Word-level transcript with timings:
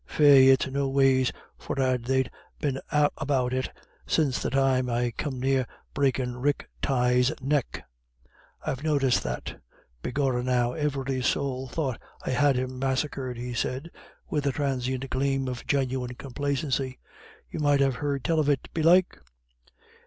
"Faix, 0.07 0.51
it's 0.65 0.73
noways 0.73 1.31
forrard 1.59 2.05
they've 2.05 2.27
been 2.59 2.79
about 2.91 3.53
it 3.53 3.69
since 4.07 4.41
the 4.41 4.49
time 4.49 4.89
I 4.89 5.11
come 5.11 5.39
near 5.39 5.67
breakin' 5.93 6.37
Rick 6.37 6.67
Tighe's 6.81 7.31
neck. 7.39 7.85
I've 8.65 8.83
noticed 8.83 9.21
that. 9.21 9.61
Begorrah, 10.01 10.41
now, 10.41 10.73
ivery 10.73 11.21
sowl 11.21 11.67
thought 11.67 12.01
I 12.25 12.31
had 12.31 12.55
him 12.55 12.79
massacred," 12.79 13.37
he 13.37 13.53
said, 13.53 13.91
with 14.27 14.47
a 14.47 14.51
transient 14.51 15.07
gleam 15.11 15.47
of 15.47 15.67
genuine 15.67 16.15
complacency. 16.15 16.97
"You 17.51 17.59
might 17.59 17.79
have 17.79 17.97
heard 17.97 18.23
tell 18.23 18.39
of 18.39 18.49
it, 18.49 18.69
belike?" 18.73 19.19